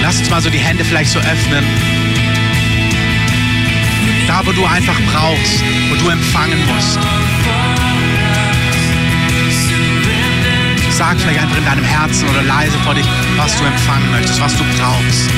[0.00, 1.62] Lasst uns mal so die Hände vielleicht so öffnen.
[4.26, 6.98] Da, wo du einfach brauchst, wo du empfangen musst.
[10.88, 13.04] Sag vielleicht einfach in deinem Herzen oder leise vor dich,
[13.42, 15.28] was du empfangen möchtest, was du brauchst.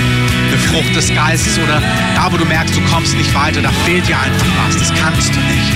[0.49, 1.81] Eine Frucht des Geistes oder
[2.15, 5.35] da, wo du merkst, du kommst nicht weiter, da fehlt dir einfach was, das kannst
[5.35, 5.73] du nicht.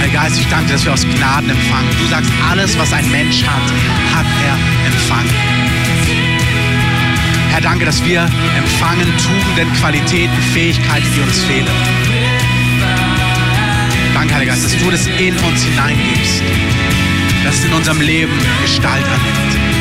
[0.00, 1.88] Heiliger Geist, ich danke dir, dass wir aus Gnaden empfangen.
[1.98, 3.62] Du sagst, alles, was ein Mensch hat,
[4.14, 5.30] hat er empfangen.
[7.52, 11.66] Herr, danke, dass wir empfangen Tugenden, Qualitäten, Fähigkeiten, die uns fehlen.
[14.12, 16.42] Danke, Heiliger Geist, dass du das in uns hineingibst,
[17.44, 19.74] dass es in unserem Leben Gestalt annimmt.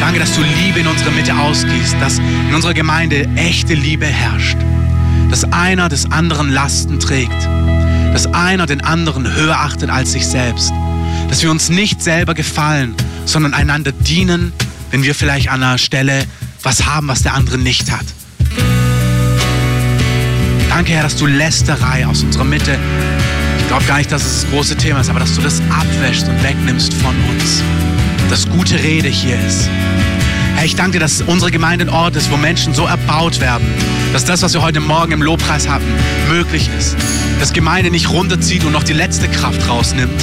[0.00, 4.56] Danke, dass du Liebe in unsere Mitte ausgießt, dass in unserer Gemeinde echte Liebe herrscht,
[5.30, 7.48] dass einer des anderen Lasten trägt,
[8.12, 10.72] dass einer den anderen höher achtet als sich selbst,
[11.28, 14.52] dass wir uns nicht selber gefallen, sondern einander dienen,
[14.90, 16.24] wenn wir vielleicht an einer Stelle
[16.62, 18.06] was haben, was der andere nicht hat.
[20.68, 22.78] Danke, Herr, dass du Lästerei aus unserer Mitte,
[23.72, 26.42] glaube gar nicht, dass es das große Thema ist, aber dass du das abwäschst und
[26.42, 27.62] wegnimmst von uns.
[28.28, 29.66] Dass gute Rede hier ist.
[30.56, 33.66] Herr, ich danke dir, dass unsere Gemeinde ein Ort ist, wo Menschen so erbaut werden,
[34.12, 35.86] dass das, was wir heute Morgen im Lobpreis hatten,
[36.28, 36.98] möglich ist.
[37.40, 40.22] Dass Gemeinde nicht runterzieht und noch die letzte Kraft rausnimmt,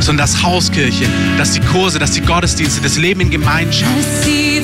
[0.00, 1.06] sondern dass Hauskirche,
[1.38, 3.90] dass die Kurse, dass die Gottesdienste, das Leben in Gemeinschaft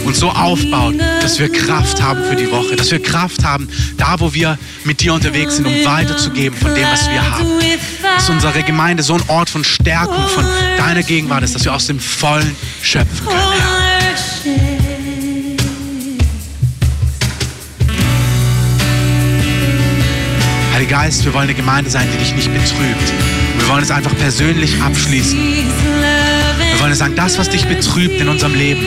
[0.04, 4.18] uns so aufbaut, dass wir Kraft haben für die Woche, dass wir Kraft haben, da
[4.18, 7.48] wo wir mit dir unterwegs sind, um weiterzugeben von dem, was wir haben.
[8.02, 10.44] Dass unsere Gemeinde so ein Ort von Stärkung, von
[10.76, 13.38] deiner Gegenwart ist, dass wir aus dem Vollen schöpfen können.
[13.38, 13.82] Herr.
[20.74, 23.12] Heiliger Geist, wir wollen eine Gemeinde sein, die dich nicht betrübt.
[23.72, 25.38] Wir wollen es einfach persönlich abschließen.
[25.38, 28.84] Wir wollen sagen, das, was dich betrübt in unserem Leben.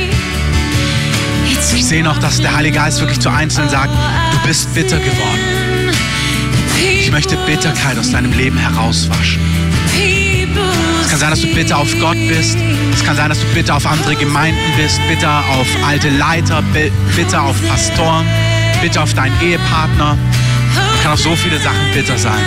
[1.74, 5.92] Ich sehe noch, dass der Heilige Geist wirklich zu Einzelnen sagt, du bist bitter geworden.
[7.00, 9.42] Ich möchte Bitterkeit aus deinem Leben herauswaschen.
[11.02, 12.56] Es kann sein, dass du bitter auf Gott bist.
[12.94, 16.64] Es kann sein, dass du bitter auf andere Gemeinden bist, bitter auf alte Leiter,
[17.16, 18.28] bitter auf Pastoren,
[18.84, 20.16] bitter auf deinen Ehepartner.
[20.96, 22.44] Es kann auf so viele Sachen bitter sein.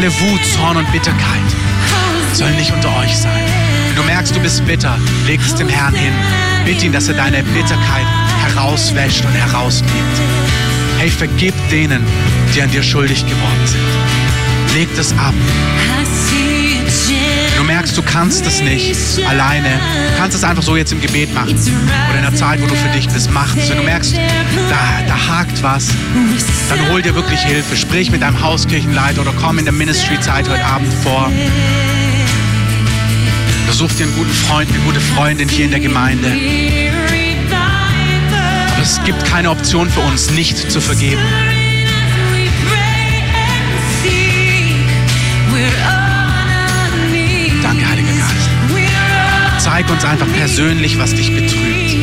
[0.00, 1.26] Alle Wut, Zorn und Bitterkeit
[2.32, 3.44] sollen nicht unter euch sein.
[3.86, 6.14] Wenn du merkst, du bist bitter, leg es dem Herrn hin.
[6.64, 8.06] Bitte ihn, dass er deine Bitterkeit
[8.46, 9.92] herauswäscht und herausgibt.
[10.98, 12.02] Hey, vergib denen,
[12.54, 14.74] die an dir schuldig geworden sind.
[14.74, 15.34] Leg das ab.
[17.80, 19.70] Du merkst, du kannst es nicht alleine.
[19.70, 21.58] Du kannst es einfach so jetzt im Gebet machen.
[22.10, 23.56] Oder in der Zeit, wo du für dich bist, mach.
[23.56, 24.18] Wenn du merkst,
[24.68, 25.88] da, da hakt was,
[26.68, 27.78] dann hol dir wirklich Hilfe.
[27.78, 31.32] Sprich mit deinem Hauskirchenleiter oder komm in der Ministry-Zeit heute Abend vor.
[33.64, 36.28] Oder such dir einen guten Freund, eine gute Freundin hier in der Gemeinde.
[38.74, 41.22] Aber es gibt keine Option für uns, nicht zu vergeben.
[49.62, 51.94] Zeig uns einfach persönlich, was dich betrübt.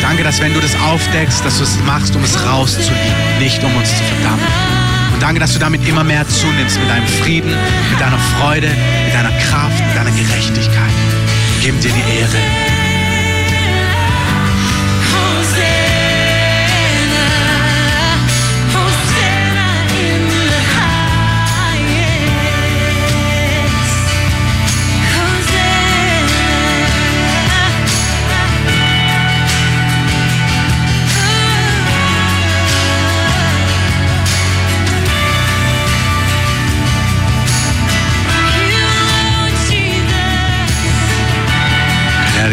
[0.00, 3.76] Danke, dass wenn du das aufdeckst, dass du es machst, um es rauszulieben, nicht um
[3.76, 4.46] uns zu verdammen.
[5.12, 7.50] Und danke, dass du damit immer mehr zunimmst mit deinem Frieden,
[7.90, 8.68] mit deiner Freude,
[9.04, 10.94] mit deiner Kraft, mit deiner Gerechtigkeit.
[11.60, 12.69] Geben dir die Ehre.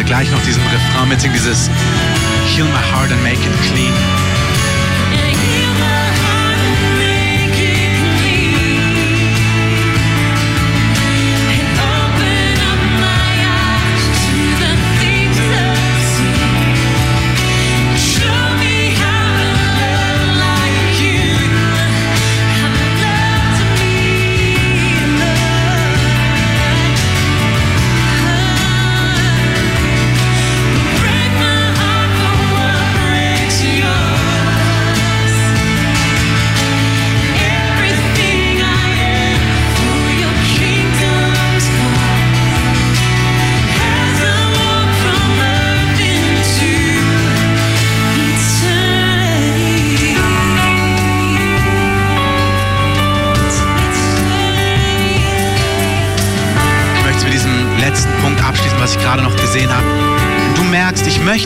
[0.08, 1.68] Gleich noch diesen Refrain mitsingen, dieses
[2.46, 3.92] Heal my heart and make it clean.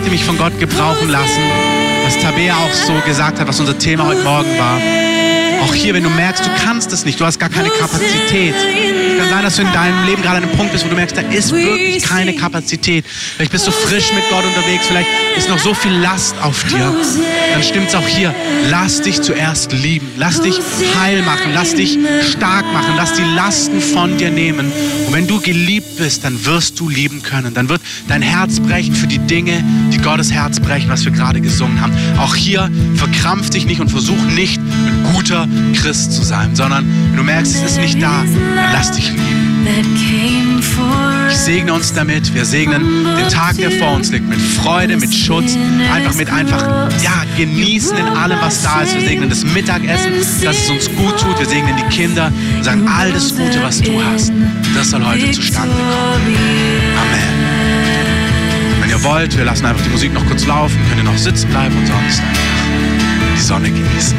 [0.02, 1.42] Möchte mich von Gott gebrauchen lassen,
[2.04, 4.80] was Tabea auch so gesagt hat, was unser Thema heute Morgen war.
[5.62, 8.54] Auch hier, wenn du merkst, du kannst es nicht, du hast gar keine Kapazität.
[8.54, 10.96] Es kann sein, dass du in deinem Leben gerade an einem Punkt bist, wo du
[10.96, 13.04] merkst, da ist wirklich keine Kapazität.
[13.06, 16.92] Vielleicht bist du frisch mit Gott unterwegs, vielleicht ist noch so viel Last auf dir.
[17.52, 18.34] Dann stimmt es auch hier.
[18.70, 20.08] Lass dich zuerst lieben.
[20.16, 20.58] Lass dich
[21.00, 21.52] heil machen.
[21.52, 21.98] Lass dich
[22.30, 22.94] stark machen.
[22.96, 24.72] Lass die Lasten von dir nehmen.
[25.06, 27.54] Und wenn du geliebt bist, dann wirst du lieben können.
[27.54, 31.40] Dann wird dein Herz brechen für die Dinge, die Gottes Herz brechen, was wir gerade
[31.40, 31.92] gesungen haben.
[32.18, 34.60] Auch hier verkrampf dich nicht und versuch nicht
[35.14, 39.10] guter Christ zu sein, sondern wenn du merkst, es ist nicht da, dann lass dich
[39.10, 39.52] lieben.
[41.28, 42.34] Ich segne uns damit.
[42.34, 45.56] Wir segnen den Tag, der vor uns liegt, mit Freude, mit Schutz,
[45.92, 48.94] einfach mit einfach, ja, genießen in allem, was da ist.
[48.94, 51.38] Wir segnen das Mittagessen, dass es uns gut tut.
[51.38, 54.32] Wir segnen die Kinder und sagen, all das Gute, was du hast,
[54.74, 56.36] das soll heute zustande kommen.
[57.00, 57.42] Amen.
[58.80, 61.48] Wenn ihr wollt, wir lassen einfach die Musik noch kurz laufen, könnt ihr noch sitzen
[61.48, 64.16] bleiben und sonst einfach die Sonne genießen.